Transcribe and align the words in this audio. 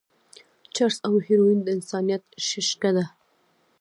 چرس 0.75 0.97
او 1.07 1.13
هيروين 1.25 1.59
د 1.63 1.67
انسانيت 1.77 2.23
شېشکه 2.47 2.91
ده. 2.95 3.05